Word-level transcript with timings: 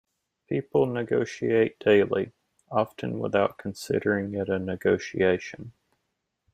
People 0.49 0.87
negotiate 0.87 1.77
daily, 1.77 2.31
often 2.71 3.19
without 3.19 3.59
considering 3.59 4.33
it 4.33 4.49
a 4.49 4.57
negotiation. 4.57 5.73